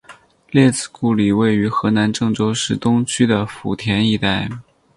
[0.49, 4.49] 列子故里位于河南郑州市东区的圃田一带。